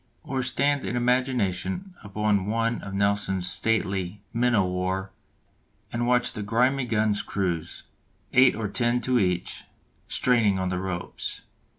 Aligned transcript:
Or 0.23 0.41
stand 0.41 0.83
in 0.83 0.95
imagination 0.95 1.93
upon 2.03 2.47
one 2.47 2.81
of 2.81 2.95
Nelson's 2.95 3.47
stately 3.47 4.23
men 4.33 4.55
o' 4.55 4.65
war 4.65 5.11
and 5.93 6.07
watch 6.07 6.33
the 6.33 6.41
grimy 6.41 6.87
guns' 6.87 7.21
crews, 7.21 7.83
eight 8.33 8.55
or 8.55 8.67
ten 8.67 8.99
to 9.01 9.19
each, 9.19 9.63
straining 10.07 10.57
on 10.57 10.69
the 10.69 10.79
ropes. 10.79 11.43